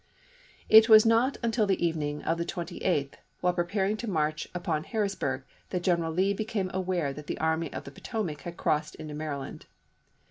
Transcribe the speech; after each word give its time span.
June, 0.67 0.77
1863. 0.77 0.77
It 0.79 0.89
was 0.95 1.05
not 1.05 1.45
until 1.45 1.67
the 1.67 1.85
evening 1.85 2.23
of 2.23 2.39
the 2.39 2.43
28th, 2.43 3.13
while 3.41 3.53
preparing 3.53 3.95
to 3.97 4.09
march 4.09 4.47
upon 4.55 4.83
Harrisburg, 4.83 5.43
that 5.69 5.83
General 5.83 6.11
Lee 6.11 6.33
became 6.33 6.71
aware 6.73 7.13
that 7.13 7.27
the 7.27 7.37
Army 7.37 7.71
of 7.71 7.83
the 7.83 7.91
Potomac 7.91 8.41
had 8.41 8.57
crossed 8.57 8.95
into 8.95 9.13
Maryland. 9.13 9.67